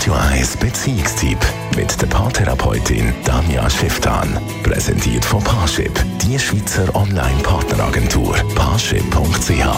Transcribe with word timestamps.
Radio 0.00 0.14
1 0.14 0.56
Beziehungstyp 0.56 1.36
mit 1.76 2.00
der 2.00 2.06
Paartherapeutin 2.06 3.12
Danja 3.26 3.68
Schifftan. 3.68 4.40
Präsentiert 4.62 5.22
von 5.26 5.44
Paarship, 5.44 5.92
die 6.22 6.38
Schweizer 6.38 6.88
Online-Partneragentur. 6.94 8.34
Paarship.ch 8.54 9.69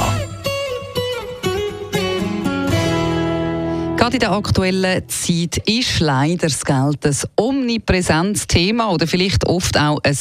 Gerade 4.02 4.16
in 4.16 4.20
der 4.20 4.32
aktuellen 4.32 5.08
Zeit 5.08 5.58
ist 5.58 6.00
leider 6.00 6.48
das 6.48 6.64
Geld 6.64 7.06
ein 7.06 7.16
omnipräsentes 7.36 8.48
Thema 8.48 8.90
oder 8.90 9.06
vielleicht 9.06 9.46
oft 9.46 9.78
auch 9.78 10.00
ein, 10.02 10.18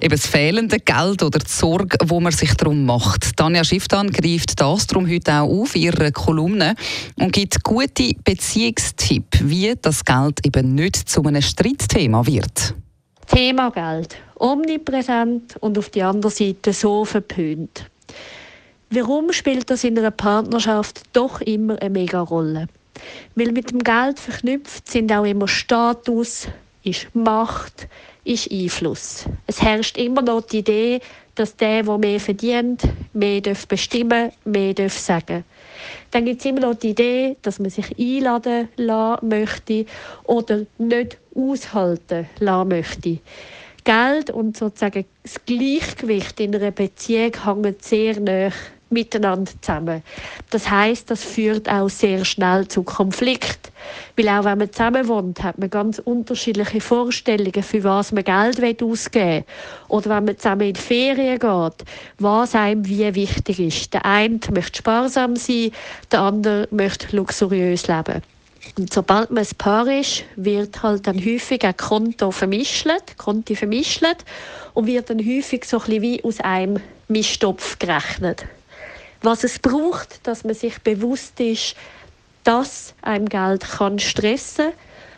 eben 0.00 0.16
das 0.16 0.26
fehlende 0.26 0.80
Geld 0.80 1.22
oder 1.22 1.38
die 1.38 1.48
Sorge, 1.48 1.96
wo 2.06 2.18
man 2.18 2.32
sich 2.32 2.52
darum 2.54 2.84
macht. 2.84 3.36
Tanja 3.36 3.62
Schifftan 3.62 4.10
greift 4.10 4.60
das 4.60 4.88
darum 4.88 5.08
heute 5.08 5.32
auch 5.32 5.48
auf 5.48 5.76
ihre 5.76 6.10
Kolumne 6.10 6.74
und 7.14 7.32
gibt 7.32 7.62
gute 7.62 8.14
Beziehungstipps, 8.24 9.44
wie 9.44 9.72
das 9.80 10.04
Geld 10.04 10.44
eben 10.44 10.74
nicht 10.74 11.08
zu 11.08 11.22
einem 11.22 11.40
Streitthema 11.40 12.26
wird. 12.26 12.74
Thema 13.28 13.70
Geld. 13.70 14.16
Omnipräsent 14.40 15.54
und 15.60 15.78
auf 15.78 15.88
der 15.90 16.08
anderen 16.08 16.34
Seite 16.34 16.72
so 16.72 17.04
verpönt. 17.04 17.88
Warum 18.90 19.32
spielt 19.32 19.70
das 19.70 19.84
in 19.84 19.96
einer 19.96 20.10
Partnerschaft 20.10 21.02
doch 21.12 21.40
immer 21.40 21.80
eine 21.80 21.90
mega 21.90 22.18
Rolle? 22.20 22.66
Weil 23.34 23.52
mit 23.52 23.70
dem 23.70 23.80
Geld 23.80 24.18
verknüpft 24.18 24.90
sind 24.90 25.12
auch 25.12 25.24
immer 25.24 25.48
Status, 25.48 26.48
ist 26.84 27.14
Macht, 27.14 27.88
ist 28.24 28.50
Einfluss. 28.50 29.24
Es 29.46 29.60
herrscht 29.62 29.96
immer 29.98 30.22
noch 30.22 30.42
die 30.42 30.58
Idee, 30.58 31.00
dass 31.34 31.56
der, 31.56 31.82
der 31.82 31.98
mehr 31.98 32.20
verdient, 32.20 32.82
mehr 33.12 33.40
bestimmen 33.68 34.30
mehr 34.44 34.74
darf 34.74 34.96
sagen 34.96 35.44
Dann 36.10 36.24
gibt 36.24 36.40
es 36.40 36.46
immer 36.46 36.60
noch 36.60 36.74
die 36.74 36.90
Idee, 36.90 37.36
dass 37.42 37.58
man 37.58 37.70
sich 37.70 37.98
einladen 37.98 38.68
lassen 38.76 39.28
möchte 39.28 39.86
oder 40.24 40.64
nicht 40.78 41.18
aushalten 41.34 42.28
lassen 42.38 42.68
möchte. 42.68 43.18
Geld 43.84 44.30
und 44.30 44.56
sozusagen 44.56 45.04
das 45.22 45.44
Gleichgewicht 45.44 46.40
in 46.40 46.54
einer 46.54 46.70
Beziehung 46.70 47.32
hängen 47.44 47.76
sehr 47.80 48.18
nah 48.18 48.50
miteinander 48.90 49.52
zusammen. 49.60 50.02
Das 50.50 50.70
heißt, 50.70 51.10
das 51.10 51.22
führt 51.22 51.68
auch 51.68 51.88
sehr 51.88 52.24
schnell 52.24 52.68
zu 52.68 52.82
Konflikt, 52.82 53.72
weil 54.16 54.28
auch 54.28 54.44
wenn 54.44 54.58
man 54.58 54.72
zusammen 54.72 55.08
wohnt, 55.08 55.42
hat 55.42 55.58
man 55.58 55.70
ganz 55.70 55.98
unterschiedliche 55.98 56.80
Vorstellungen, 56.80 57.62
für 57.62 57.84
was 57.84 58.12
man 58.12 58.24
Geld 58.24 58.82
ausgeben 58.82 59.24
will. 59.24 59.44
Oder 59.88 60.10
wenn 60.10 60.24
man 60.24 60.38
zusammen 60.38 60.68
in 60.68 60.74
die 60.74 60.80
Ferien 60.80 61.38
geht, 61.38 61.86
was 62.18 62.54
einem 62.54 62.86
wie 62.86 63.14
wichtig 63.14 63.60
ist. 63.60 63.92
Der 63.92 64.04
eine 64.04 64.38
möchte 64.52 64.78
sparsam 64.78 65.36
sein, 65.36 65.72
der 66.10 66.20
andere 66.20 66.68
möchte 66.70 67.14
luxuriös 67.16 67.86
leben. 67.88 68.22
Und 68.78 68.92
sobald 68.92 69.30
man 69.30 69.44
ein 69.44 69.58
Paar 69.58 69.86
ist, 69.86 70.24
wird 70.36 70.82
halt 70.82 71.06
dann 71.06 71.18
häufig 71.18 71.64
ein 71.64 71.76
Konto 71.76 72.30
vermischt, 72.30 72.88
Konti 73.18 73.54
vermischt 73.54 74.02
und 74.72 74.86
wird 74.86 75.10
dann 75.10 75.18
häufig 75.18 75.64
so 75.64 75.78
ein 75.78 75.84
bisschen 75.84 76.02
wie 76.02 76.24
aus 76.24 76.40
einem 76.40 76.80
Mischtopf 77.08 77.78
gerechnet 77.78 78.46
was 79.24 79.44
es 79.44 79.58
braucht, 79.58 80.26
dass 80.26 80.44
man 80.44 80.54
sich 80.54 80.80
bewusst 80.82 81.40
ist, 81.40 81.76
dass 82.44 82.94
einem 83.02 83.28
Geld 83.28 83.62
kann 83.62 83.98
stressen, 83.98 84.72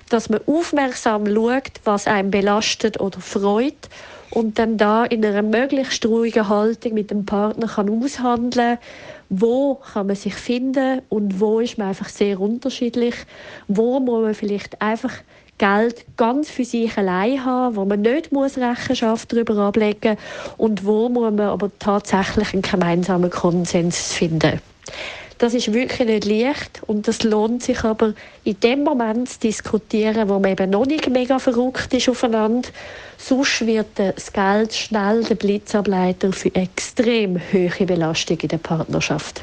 dass 0.09 0.29
man 0.29 0.41
aufmerksam 0.47 1.27
schaut, 1.27 1.73
was 1.85 2.07
einem 2.07 2.31
belastet 2.31 3.01
oder 3.01 3.21
freut 3.21 3.89
und 4.31 4.59
dann 4.59 4.79
da 4.79 5.05
in 5.05 5.25
einer 5.25 5.43
möglichst 5.43 6.07
ruhigen 6.07 6.49
Haltung 6.49 6.95
mit 6.95 7.11
dem 7.11 7.27
Partner 7.27 7.67
kann 7.67 8.03
aushandeln, 8.03 8.79
wo 9.29 9.75
kann 9.75 10.07
man 10.07 10.17
sich 10.17 10.35
finden 10.35 11.03
und 11.09 11.41
wo 11.41 11.59
ist 11.59 11.79
man 11.79 11.89
einfach 11.89 12.09
sehr 12.09 12.39
unterschiedlich, 12.39 13.15
wo 13.67 13.99
muss 13.99 14.23
man 14.23 14.35
vielleicht 14.35 14.81
einfach 14.81 15.13
Geld 15.59 16.05
ganz 16.17 16.51
für 16.51 16.65
sich 16.65 16.97
allein 16.99 17.45
haben, 17.45 17.77
wo 17.77 17.85
man 17.85 18.03
nicht 18.03 18.33
muss 18.33 18.59
Rechenschaft 18.59 19.33
darüber 19.33 19.57
ablegen 19.59 20.17
und 20.57 20.85
wo 20.85 21.09
muss 21.09 21.33
man 21.33 21.49
aber 21.49 21.71
tatsächlich 21.79 22.53
einen 22.53 22.63
gemeinsamen 22.63 23.31
Konsens 23.31 24.13
finden. 24.13 24.61
Das 25.39 25.53
ist 25.53 25.75
wirklich 25.75 26.09
nicht 26.09 26.25
leicht 26.25 26.83
und 26.87 27.07
das 27.07 27.23
lohnt 27.23 27.63
sich 27.63 27.85
aber 27.85 28.15
in 28.45 28.59
dem 28.61 28.85
Moment 28.85 29.29
zu 29.29 29.41
diskutieren, 29.41 30.31
wo 30.31 30.39
man 30.39 30.53
eben 30.53 30.71
noch 30.71 30.87
nicht 30.87 31.11
mega 31.11 31.39
verrückt 31.39 31.93
ist 31.93 32.09
aufeinander. 32.09 32.71
Sonst 33.19 33.67
wird 33.67 33.87
das 33.97 34.33
Geld 34.33 34.73
schnell 34.73 35.25
der 35.25 35.35
Blitzableiter 35.35 36.33
für 36.33 36.55
extrem 36.55 37.39
hohe 37.53 37.87
Belastung 37.87 38.39
in 38.41 38.49
der 38.49 38.59
Partnerschaft. 38.59 39.43